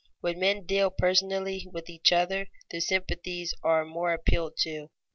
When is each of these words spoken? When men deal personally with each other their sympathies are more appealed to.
When 0.21 0.39
men 0.39 0.65
deal 0.65 0.89
personally 0.89 1.67
with 1.71 1.87
each 1.87 2.11
other 2.11 2.47
their 2.71 2.81
sympathies 2.81 3.53
are 3.61 3.85
more 3.85 4.13
appealed 4.13 4.57
to. 4.61 4.87